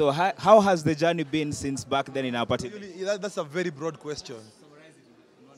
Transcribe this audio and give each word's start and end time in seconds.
So 0.00 0.10
how, 0.10 0.32
how 0.38 0.60
has 0.62 0.82
the 0.82 0.94
journey 0.94 1.24
been 1.24 1.52
since 1.52 1.84
back 1.84 2.06
then 2.06 2.24
in 2.24 2.34
our 2.34 2.46
party? 2.46 2.70
That, 3.04 3.20
that's 3.20 3.36
a 3.36 3.44
very 3.44 3.68
broad 3.68 4.00
question. 4.00 4.36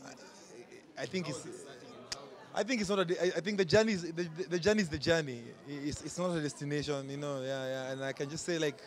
I, 0.05 1.03
I 1.03 1.07
think 1.07 1.29
it's. 1.29 1.47
I 2.53 2.65
think 2.65 2.81
it's 2.81 2.91
not 2.91 3.09
a. 3.09 3.37
I 3.37 3.41
think 3.41 3.57
the 3.57 3.65
journey 3.65 3.93
is 3.93 4.03
the, 4.03 4.29
the 4.51 4.59
journey 4.59 4.83
is 4.83 4.89
the 4.89 4.99
journey. 4.99 5.43
It's, 5.69 6.03
it's 6.03 6.19
not 6.19 6.37
a 6.37 6.41
destination, 6.41 7.09
you 7.09 7.19
know. 7.19 7.41
Yeah, 7.41 7.67
yeah. 7.67 7.93
And 7.93 8.03
I 8.03 8.13
can 8.13 8.29
just 8.29 8.45
say 8.45 8.59
like, 8.59 8.83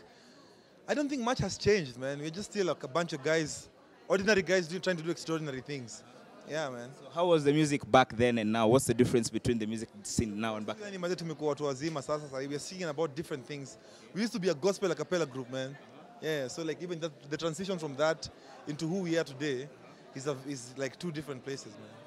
I 0.89 0.93
don't 0.93 1.07
think 1.07 1.21
much 1.21 1.39
has 1.39 1.57
changed, 1.57 1.97
man. 1.97 2.19
We're 2.19 2.31
just 2.31 2.51
still 2.51 2.65
like 2.67 2.83
a 2.83 2.89
bunch 2.89 3.13
of 3.13 3.23
guys, 3.23 3.69
ordinary 4.09 4.41
guys, 4.41 4.67
doing, 4.67 4.81
trying 4.81 4.97
to 4.97 5.03
do 5.03 5.09
extraordinary 5.09 5.61
things. 5.61 6.03
Yeah, 6.49 6.69
man. 6.69 6.89
How 7.13 7.25
was 7.25 7.43
the 7.43 7.51
music 7.51 7.89
back 7.89 8.15
then 8.15 8.37
and 8.37 8.51
now? 8.51 8.67
What's 8.67 8.85
the 8.85 8.93
difference 8.93 9.29
between 9.29 9.57
the 9.57 9.65
music 9.65 9.89
scene 10.03 10.39
now 10.39 10.55
and 10.55 10.65
back 10.65 10.77
then? 10.79 10.93
Yani 10.93 11.15
tumekuwa 11.15 11.49
watu 11.49 11.65
wazima 11.65 12.01
sasa 12.01 12.25
sasa 12.25 12.37
we 12.37 12.45
are 12.45 12.59
singing 12.59 12.85
about 12.85 13.15
different 13.15 13.47
things. 13.47 13.77
We 14.13 14.21
used 14.21 14.33
to 14.33 14.39
be 14.39 14.49
a 14.49 14.53
gospel 14.53 14.91
a 14.91 14.95
cappella 14.95 15.25
group, 15.25 15.49
man. 15.51 15.75
Yeah, 16.21 16.47
so 16.47 16.63
like 16.63 16.81
even 16.83 16.99
that, 16.99 17.11
the 17.29 17.37
transition 17.37 17.79
from 17.79 17.95
that 17.95 18.29
into 18.67 18.87
who 18.87 19.01
we 19.01 19.17
are 19.17 19.23
today 19.23 19.67
is, 20.15 20.27
a, 20.27 20.35
is 20.47 20.73
like 20.77 20.97
two 20.97 21.11
different 21.11 21.43
places, 21.43 21.73
man. 21.73 22.04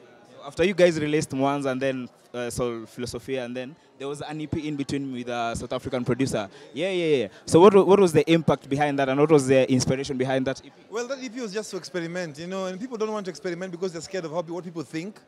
After 0.49 0.65
you 0.65 0.73
guys 0.73 0.99
released 0.99 1.29
Mwanzo 1.29 1.71
and 1.71 1.79
then 1.79 2.09
uh, 2.33 2.49
Sol 2.49 2.87
Filosofia 2.87 3.45
and 3.45 3.55
then 3.55 3.77
there 3.99 4.09
was 4.09 4.23
an 4.23 4.41
EP 4.41 4.57
in 4.57 4.77
between 4.77 5.13
with 5.13 5.29
a 5.29 5.55
South 5.55 5.75
African 5.75 6.07
producer. 6.07 6.49
Yeah, 6.73 6.91
yeah, 6.91 7.17
yeah. 7.17 7.29
So 7.45 7.61
what, 7.61 7.75
what 7.87 8.01
was 8.01 8.15
the 8.15 8.25
impact 8.33 8.67
behind 8.67 8.99
that 8.99 9.11
and 9.11 9.21
what 9.21 9.31
was 9.31 9.47
the 9.47 9.71
inspiration 9.71 10.17
behind 10.17 10.47
that 10.47 10.65
EP? 10.65 10.73
Well, 10.89 11.07
that 11.09 11.23
EP 11.23 11.35
was 11.35 11.53
just 11.53 11.71
to 11.73 11.77
experiment, 11.77 12.39
you 12.39 12.47
know, 12.47 12.65
and 12.65 12.81
people 12.81 12.97
don't 12.97 13.13
want 13.13 13.27
to 13.27 13.31
experiment 13.31 13.73
because 13.73 13.93
they're 13.93 14.01
scared 14.01 14.25
of 14.25 14.31
how, 14.31 14.41
what 14.41 14.65
people 14.65 14.83
think. 14.83 15.21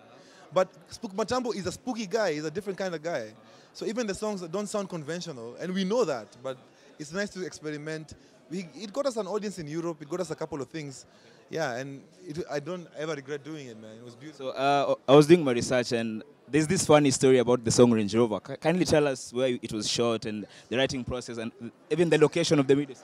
But 0.55 0.69
Spoek 0.91 1.13
Mathambo 1.15 1.55
is 1.55 1.67
a 1.67 1.73
spooky 1.73 2.07
guy, 2.07 2.33
he's 2.33 2.45
a 2.47 2.51
different 2.51 2.79
kind 2.79 2.95
of 2.95 3.03
guy. 3.03 3.35
So 3.75 3.85
even 3.85 4.07
the 4.07 4.15
songs 4.15 4.41
don't 4.41 4.69
sound 4.69 4.89
conventional, 4.89 5.55
and 5.61 5.75
we 5.75 5.85
know 5.85 6.07
that, 6.07 6.29
but 6.43 6.57
it's 7.01 7.13
nice 7.13 7.31
to 7.31 7.45
experiment. 7.47 8.13
We, 8.51 8.69
it 8.75 8.93
got 8.93 9.07
us 9.07 9.17
an 9.17 9.27
audience 9.27 9.59
in 9.59 9.67
Europe, 9.67 10.03
it 10.03 10.09
got 10.09 10.21
us 10.21 10.31
a 10.31 10.35
couple 10.37 10.61
of 10.61 10.69
things. 10.69 11.07
Yeah, 11.49 11.77
and 11.77 12.03
it, 12.29 12.45
I 12.51 12.61
don't 12.61 12.87
ever 12.97 13.15
regret 13.15 13.43
doing 13.43 13.67
it, 13.69 13.81
man. 13.81 13.97
It 13.97 14.05
was 14.05 14.15
beautiful. 14.15 14.53
So 14.53 14.57
uh, 14.57 14.95
I 15.09 15.17
was 15.17 15.27
doing 15.27 15.43
my 15.43 15.53
research 15.53 15.93
and 15.93 16.23
there's 16.47 16.67
this 16.67 16.85
funny 16.85 17.11
story 17.11 17.39
about 17.39 17.65
the 17.65 17.71
song 17.71 17.91
Range 17.91 18.15
Rover. 18.15 18.39
Kindly 18.41 18.85
tell 18.85 19.07
us 19.09 19.33
where 19.33 19.59
it 19.61 19.73
was 19.73 19.89
shot 19.89 20.27
and 20.27 20.47
the 20.69 20.77
writing 20.77 21.03
process 21.05 21.39
and 21.39 21.53
even 21.91 22.11
the 22.11 22.19
location 22.19 22.59
of 22.59 22.67
the 22.67 22.75
video. 22.77 22.97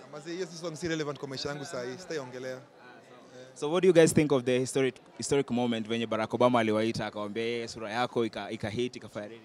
So 3.55 3.71
what 3.71 3.83
do 3.83 3.87
you 3.89 3.93
guys 3.95 4.13
think 4.13 4.33
of 4.33 4.45
the 4.45 4.59
historic, 4.59 4.97
historic 5.17 5.51
moment 5.51 5.89
venye 5.89 6.07
Barack 6.07 6.31
Obama 6.31 6.61
aliwaita 6.61 7.07
akawambia 7.07 7.63
"Eh, 7.63 7.69
sura 7.69 7.91
yako 7.91 8.25
ika, 8.25 8.51
ika 8.51 8.71
hit 8.71 8.97
nini? 8.97 9.41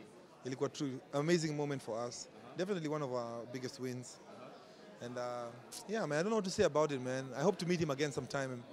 ilikuwa 0.45 0.69
true 0.69 0.91
amazing 1.13 1.53
moment 1.55 1.81
for 1.81 2.07
us 2.07 2.27
definitely 2.57 2.89
one 2.89 3.03
of 3.03 3.11
our 3.11 3.45
biggest 3.53 3.79
wins 3.79 4.19
and 5.01 5.17
uh, 5.17 5.45
yeah 5.87 6.05
man 6.05 6.19
i 6.19 6.21
don't 6.21 6.29
know 6.29 6.35
what 6.37 6.45
to 6.45 6.51
say 6.51 6.63
about 6.63 6.91
it 6.91 7.01
man. 7.01 7.25
I 7.37 7.41
hope 7.41 7.57
to 7.59 7.65
meet 7.67 7.79
him 7.79 7.89
again 7.91 8.11
sometime 8.11 8.63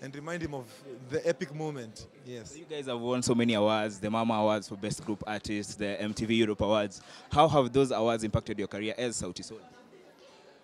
and, 0.00 0.14
remind 0.14 0.40
him 0.42 0.54
of 0.54 0.66
the 1.10 1.26
epic 1.28 1.52
moment. 1.52 2.06
Yes. 2.24 2.56
You 2.56 2.64
guys 2.70 2.86
have 2.86 3.00
won 3.00 3.20
so 3.20 3.34
many 3.34 3.54
awards, 3.54 3.98
the 3.98 4.08
Mama 4.08 4.34
Awards 4.34 4.68
for 4.68 4.76
Best 4.76 5.04
Group 5.04 5.24
Artist, 5.26 5.76
the 5.76 5.96
MTV 6.00 6.36
Europe 6.36 6.60
Awards. 6.60 7.00
How 7.32 7.48
have 7.48 7.72
those 7.72 7.90
awards 7.90 8.22
impacted 8.22 8.56
your 8.60 8.68
career 8.68 8.94
as 8.96 9.20
Sauti 9.20 9.44
Sol? 9.44 9.58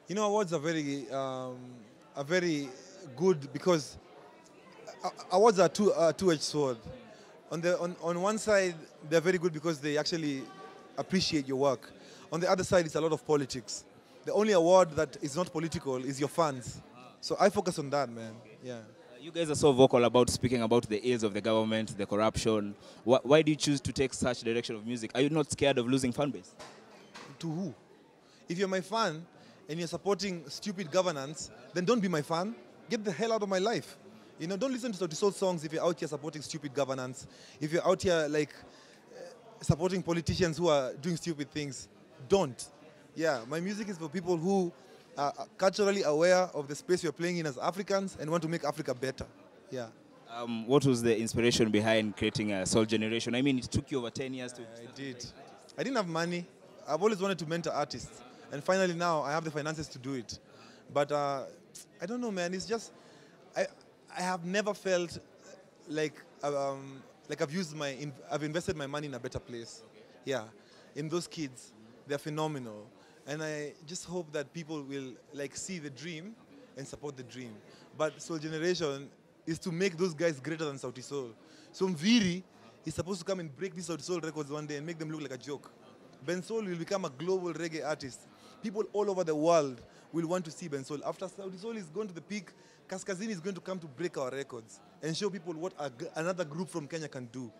you 0.08 0.14
know 0.14 0.26
awards 0.26 0.52
are 0.52 0.58
very 0.58 1.10
um, 1.10 1.56
are 2.16 2.24
very 2.24 2.68
good 3.16 3.52
because 3.52 3.96
uh, 5.02 5.10
awards 5.32 5.58
are 5.58 5.68
two 5.68 5.92
uh, 5.92 6.12
two-edged 6.12 6.42
sword. 6.42 6.76
On 7.50 7.60
the 7.60 7.78
on, 7.78 7.96
on 8.02 8.20
one 8.20 8.38
side 8.38 8.74
they're 9.08 9.20
very 9.20 9.38
good 9.38 9.52
because 9.52 9.78
they 9.80 9.96
actually 9.96 10.42
appreciate 10.98 11.46
your 11.48 11.56
work. 11.58 11.92
On 12.32 12.40
the 12.40 12.50
other 12.50 12.64
side 12.64 12.84
it's 12.86 12.94
a 12.94 13.00
lot 13.00 13.12
of 13.12 13.26
politics 13.26 13.84
the 14.24 14.32
only 14.32 14.52
award 14.52 14.90
that 14.92 15.16
is 15.22 15.36
not 15.36 15.50
political 15.52 15.96
is 15.96 16.18
your 16.18 16.28
fans 16.28 16.80
so 17.20 17.36
i 17.40 17.48
focus 17.48 17.78
on 17.78 17.90
that 17.90 18.08
man 18.08 18.34
yeah 18.62 18.80
You 19.24 19.32
guys 19.32 19.48
are 19.50 19.56
so 19.56 19.72
vocal 19.72 20.04
about 20.04 20.28
speaking 20.28 20.60
about 20.60 20.86
the 20.86 21.00
ills 21.10 21.22
of 21.22 21.32
the 21.32 21.40
government, 21.40 21.96
the 21.96 22.04
corruption. 22.04 22.74
Why, 23.04 23.20
why 23.22 23.38
do 23.44 23.50
you 23.52 23.56
choose 23.56 23.80
to 23.80 23.90
take 24.00 24.12
such 24.12 24.42
direction 24.48 24.76
of 24.76 24.82
music? 24.86 25.12
Are 25.14 25.22
you 25.22 25.30
not 25.30 25.50
scared 25.50 25.78
of 25.78 25.86
losing 25.86 26.12
fan 26.12 26.30
base? 26.30 26.50
To 27.38 27.48
who? 27.58 27.74
If 28.50 28.58
you're 28.58 28.68
my 28.68 28.82
fan 28.82 29.24
and 29.66 29.78
you're 29.78 29.88
supporting 29.88 30.44
stupid 30.50 30.90
governance, 30.90 31.50
then 31.72 31.86
don't 31.86 32.00
be 32.00 32.08
my 32.08 32.20
fan. 32.20 32.54
Get 32.90 33.02
the 33.02 33.12
hell 33.20 33.32
out 33.32 33.42
of 33.42 33.48
my 33.48 33.60
life. 33.70 33.96
You 34.38 34.46
know, 34.46 34.58
don't 34.58 34.72
listen 34.76 34.92
to 34.92 34.98
Sauti 34.98 35.14
Sol 35.14 35.32
songs 35.32 35.64
if 35.64 35.72
you're 35.72 35.86
out 35.88 35.98
here 35.98 36.08
supporting 36.08 36.42
stupid 36.42 36.74
governance. 36.74 37.26
If 37.64 37.72
you're 37.72 37.86
out 37.90 38.02
here 38.02 38.26
like 38.28 38.52
uh, 38.52 39.64
supporting 39.70 40.02
politicians 40.02 40.58
who 40.58 40.68
are 40.68 40.92
doing 41.00 41.16
stupid 41.16 41.48
things, 41.50 41.88
don't. 42.28 42.60
Yeah, 43.16 43.42
my 43.48 43.60
music 43.60 43.88
is 43.88 43.98
for 43.98 44.08
people 44.08 44.36
who 44.36 44.72
are 45.16 45.32
culturally 45.56 46.02
aware 46.02 46.48
of 46.54 46.66
the 46.66 46.74
space 46.74 47.04
we're 47.04 47.12
playing 47.12 47.38
in 47.38 47.46
as 47.46 47.56
Africans 47.58 48.16
and 48.20 48.28
want 48.30 48.42
to 48.42 48.48
make 48.48 48.64
Africa 48.64 48.94
better. 48.94 49.26
Yeah. 49.70 49.86
Um, 50.34 50.66
what 50.66 50.84
was 50.84 51.00
the 51.00 51.16
inspiration 51.16 51.70
behind 51.70 52.16
creating 52.16 52.52
a 52.52 52.66
Sol 52.66 52.84
Generation? 52.84 53.36
I 53.36 53.42
mean, 53.42 53.58
it 53.58 53.64
took 53.64 53.90
you 53.92 53.98
over 53.98 54.10
10 54.10 54.34
years 54.34 54.52
to. 54.54 54.62
I 54.62 54.90
did. 54.94 55.24
I 55.78 55.84
didn't 55.84 55.96
have 55.96 56.08
money. 56.08 56.44
I've 56.88 57.02
always 57.02 57.20
wanted 57.20 57.38
to 57.38 57.46
mentor 57.46 57.72
artists, 57.72 58.20
and 58.52 58.62
finally 58.62 58.94
now 58.94 59.22
I 59.22 59.30
have 59.30 59.44
the 59.44 59.50
finances 59.50 59.88
to 59.88 59.98
do 59.98 60.14
it. 60.14 60.38
But 60.92 61.12
uh, 61.12 61.44
I 62.02 62.06
don't 62.06 62.20
know, 62.20 62.30
man. 62.30 62.52
It's 62.52 62.66
just 62.66 62.92
I 63.56 63.66
I 64.16 64.22
have 64.22 64.44
never 64.44 64.74
felt 64.74 65.18
like 65.88 66.14
um, 66.42 67.02
like 67.28 67.40
I've 67.40 67.52
used 67.52 67.74
my 67.76 67.88
in, 67.88 68.12
I've 68.30 68.42
invested 68.42 68.76
my 68.76 68.86
money 68.86 69.06
in 69.06 69.14
a 69.14 69.18
better 69.18 69.38
place. 69.38 69.82
Yeah, 70.24 70.44
in 70.94 71.08
those 71.08 71.26
kids, 71.26 71.72
they're 72.06 72.18
phenomenal, 72.18 72.86
and 73.26 73.42
I 73.42 73.72
just 73.86 74.04
hope 74.04 74.32
that 74.32 74.52
people 74.52 74.82
will 74.82 75.12
like 75.32 75.56
see 75.56 75.78
the 75.78 75.90
dream 75.90 76.34
and 76.76 76.86
support 76.86 77.16
the 77.16 77.22
dream. 77.22 77.54
But 77.96 78.20
Sol 78.20 78.38
Generation 78.38 79.08
is 79.46 79.58
to 79.60 79.72
make 79.72 79.96
those 79.96 80.14
guys 80.14 80.40
greater 80.40 80.64
than 80.64 80.76
Sauti 80.76 81.02
Sol. 81.02 81.30
So 81.72 81.86
Nviiri 81.86 82.42
is 82.84 82.94
supposed 82.94 83.20
to 83.20 83.24
come 83.24 83.40
and 83.40 83.54
break 83.56 83.74
these 83.74 83.88
Sauti 83.88 84.02
Sol 84.02 84.20
records 84.20 84.50
one 84.50 84.66
day 84.66 84.76
and 84.76 84.86
make 84.86 84.98
them 84.98 85.10
look 85.10 85.22
like 85.22 85.32
a 85.32 85.38
joke. 85.38 85.70
Bensoul 86.26 86.66
will 86.66 86.76
become 86.76 87.04
a 87.04 87.10
global 87.10 87.52
reggae 87.52 87.86
artist. 87.86 88.20
People 88.62 88.84
all 88.92 89.10
over 89.10 89.24
the 89.24 89.34
world 89.34 89.82
will 90.12 90.26
want 90.26 90.44
to 90.46 90.50
see 90.50 90.68
Bensoul. 90.68 91.00
After 91.06 91.26
Sauti 91.26 91.60
Sol 91.60 91.76
is 91.76 91.84
going 91.84 92.08
to 92.08 92.14
the 92.14 92.20
peak, 92.20 92.50
Kaskazini 92.88 93.30
is 93.30 93.40
going 93.40 93.54
to 93.54 93.60
come 93.60 93.78
to 93.78 93.86
break 93.86 94.16
our 94.18 94.30
records 94.30 94.80
and 95.02 95.16
show 95.16 95.30
people 95.30 95.54
what 95.54 95.72
a 95.78 95.90
another 96.16 96.44
group 96.44 96.68
from 96.68 96.86
Kenya 96.86 97.08
can 97.08 97.26
do. 97.26 97.50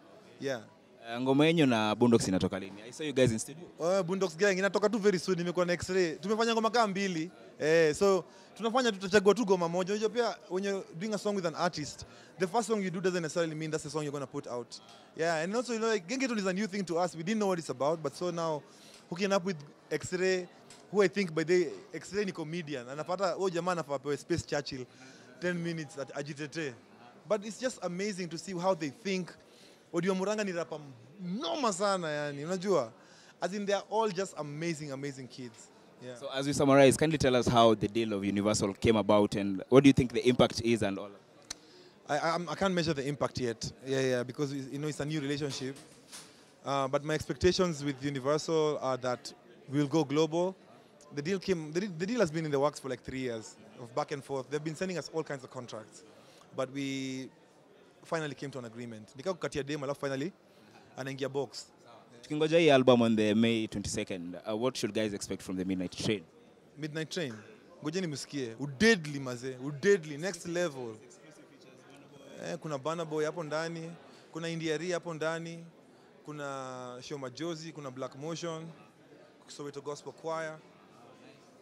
Yeah. 0.40 0.60
Uh, 1.04 1.20
ngoma 1.20 1.46
yenyu 1.46 1.66
na 1.66 1.94
Boondocks 1.94 2.28
inatoka 2.28 2.58
lini? 2.58 2.82
I 2.88 2.90
saw 2.90 3.04
you 3.04 3.12
guys 3.12 3.30
in 3.32 3.38
studio. 3.38 3.64
Uh, 3.78 4.02
Boondocks 4.02 4.36
Gang 4.36 4.56
inatoka 4.58 4.88
tu 4.90 4.98
very 4.98 5.18
soon, 5.18 5.36
nimekuwa 5.36 5.66
na 5.66 5.72
X-ray. 5.72 6.16
Tumefanya 6.16 6.52
ngoma 6.54 6.70
kama 6.70 6.86
mbili. 6.86 7.30
Eh, 7.60 7.94
so 7.94 8.24
tunafanya 8.56 8.92
tutachagua 8.92 9.34
tu 9.34 9.44
goma 9.44 9.68
moja. 9.68 9.94
Unajua 9.94 10.08
pia 10.08 10.36
when 10.48 10.64
you're 10.64 10.84
doing 10.98 11.14
a 11.14 11.18
song 11.18 11.34
with 11.36 11.46
an 11.46 11.54
artist, 11.54 12.06
the 12.38 12.46
first 12.46 12.68
song 12.68 12.82
you 12.82 12.90
do 12.90 13.00
doesn't 13.00 13.22
necessarily 13.22 13.54
mean 13.54 13.70
that's 13.70 13.84
the 13.84 13.90
song 13.90 14.02
you're 14.02 14.12
going 14.12 14.26
to 14.26 14.32
put 14.32 14.46
out. 14.46 14.80
Yeah, 15.16 15.42
and 15.44 15.54
also 15.54 15.74
you 15.74 15.78
know 15.78 15.88
like 15.88 16.06
Gengeton 16.08 16.38
is 16.38 16.46
a 16.46 16.52
new 16.54 16.66
thing 16.66 16.84
to 16.84 16.98
us. 16.98 17.14
We 17.14 17.22
didn't 17.22 17.38
know 17.38 17.48
what 17.48 17.58
it's 17.58 17.68
about, 17.70 18.02
but 18.02 18.16
so 18.16 18.30
now 18.30 18.62
hooking 19.10 19.32
up 19.32 19.44
with 19.44 19.56
X-ray 19.90 20.48
who 20.90 21.02
I 21.02 21.08
think 21.08 21.34
by 21.34 21.44
the 21.44 21.68
X-ray 21.92 22.24
ni 22.24 22.32
comedian. 22.32 22.86
Anapata 22.88 23.32
huyo 23.32 23.50
jamaa 23.50 23.72
anafaa 23.72 23.98
pewe 23.98 24.16
Space 24.16 24.46
Churchill 24.46 24.86
10 25.42 25.54
minutes 25.54 25.98
at 25.98 26.16
Ajitete. 26.16 26.72
But 27.28 27.44
it's 27.44 27.60
just 27.60 27.78
amazing 27.84 28.28
to 28.28 28.38
see 28.38 28.52
how 28.52 28.74
they 28.74 28.90
think. 28.90 29.30
Odi 29.94 30.08
wa 30.10 30.14
Murang'a 30.16 30.44
ni 30.44 30.52
rapa 30.52 30.80
noma 31.22 31.72
sana 31.72 32.08
yani, 32.08 32.44
unajua? 32.44 32.90
As 33.40 33.54
in 33.54 33.64
they 33.64 33.72
are 33.74 33.84
all 33.90 34.08
just 34.10 34.34
amazing 34.38 34.90
amazing 34.90 35.28
kids. 35.28 35.68
Yeah. 36.02 36.16
So 36.16 36.28
as 36.34 36.46
we 36.46 36.52
summarize, 36.52 36.96
kindly 36.96 37.16
tell 37.18 37.36
us 37.36 37.46
how 37.46 37.74
the 37.74 37.86
deal 37.86 38.12
of 38.12 38.24
Universal 38.24 38.74
came 38.74 38.96
about 38.96 39.36
and 39.36 39.62
what 39.68 39.84
do 39.84 39.88
you 39.88 39.92
think 39.92 40.12
the 40.12 40.26
impact 40.28 40.60
is 40.64 40.82
and 40.82 40.98
all. 40.98 41.10
I, 42.08 42.18
I, 42.18 42.30
I'm- 42.32 42.48
can't 42.56 42.74
measure 42.74 42.92
the 42.92 43.06
impact 43.06 43.38
yet. 43.38 43.70
Yeah, 43.86 44.00
yeah, 44.00 44.22
because 44.24 44.52
it's- 44.52 44.68
you 44.72 44.78
know 44.80 44.88
it's 44.88 45.00
a 45.00 45.04
new 45.04 45.20
relationship. 45.20 45.76
Uh, 46.66 46.88
but 46.88 47.04
my 47.04 47.14
expectations 47.14 47.84
with 47.84 48.02
Universal 48.04 48.78
are 48.82 48.96
that 48.96 49.32
we'll 49.68 49.86
go 49.86 50.02
global. 50.02 50.56
The 51.14 51.22
deal 51.22 51.38
came. 51.38 51.70
The, 51.72 51.80
deal- 51.82 51.92
the 51.98 52.06
deal 52.06 52.20
has 52.20 52.30
been 52.32 52.44
in 52.44 52.50
the 52.50 52.58
works 52.58 52.80
for 52.80 52.88
like 52.88 53.02
three 53.02 53.20
years 53.20 53.54
of 53.80 53.94
back 53.94 54.10
and 54.10 54.24
forth. 54.24 54.50
They've 54.50 54.64
been 54.64 54.74
sending 54.74 54.98
us 54.98 55.08
all 55.14 55.22
kinds 55.22 55.44
of 55.44 55.50
contracts, 55.50 56.02
but 56.56 56.70
we 56.72 57.28
finally 58.04 58.34
came 58.34 58.50
to 58.50 58.58
an 58.58 58.64
agreement. 58.64 59.16
Nikakukatia 59.16 59.62
demo, 59.62 59.84
alafu 59.84 60.00
finally 60.00 60.32
anaingia 60.96 61.28
box. 61.28 61.66
Tukingoja 62.22 62.58
hii 62.58 62.70
album 62.70 63.02
on 63.02 63.16
the 63.16 63.34
May 63.34 63.66
22nd, 63.66 64.34
uh, 64.54 64.62
what 64.62 64.76
should 64.76 64.94
guys 64.94 65.14
expect 65.14 65.42
from 65.42 65.56
the 65.56 65.64
Midnight 65.64 65.96
Train? 65.96 66.22
Midnight 66.78 67.08
Train. 67.10 67.34
Ngojeni 67.82 68.06
msikie. 68.06 68.54
Udeadly 68.60 69.20
maze, 69.20 69.56
udeadly 69.56 70.18
next 70.18 70.46
level. 70.46 70.94
Eh, 72.44 72.58
kuna 72.58 72.78
Burna 72.78 73.04
Boy 73.04 73.24
hapo 73.24 73.44
ndani, 73.44 73.92
kuna 74.32 74.48
Indiari 74.48 74.90
hapo 74.92 75.14
ndani, 75.14 75.64
kuna 76.24 76.98
Show 77.02 77.18
Majozi, 77.18 77.72
kuna 77.72 77.90
Black 77.90 78.16
Motion, 78.16 78.66
Soweto 79.46 79.80
Gospel 79.80 80.12
Choir, 80.12 80.58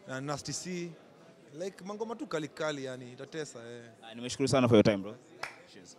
na 0.09 0.21
Nasty 0.21 0.53
C. 0.53 0.93
Like 1.59 1.85
mangoma 1.85 2.17
tu 2.17 2.27
kali 2.27 2.49
kali 2.49 2.85
yani 2.85 3.13
itatesa 3.13 3.59
eh. 3.71 3.83
Uh, 4.03 4.15
nimeshukuru 4.15 4.49
sana 4.49 4.69
for 4.69 4.77
your 4.77 4.85
time 4.85 4.97
bro. 4.99 5.15
Cheers. 5.73 5.97